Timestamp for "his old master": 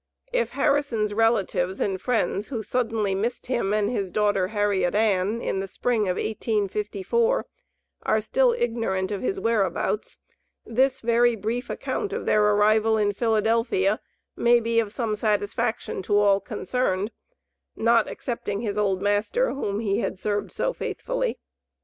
18.61-19.51